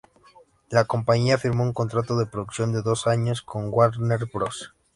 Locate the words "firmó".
1.37-1.61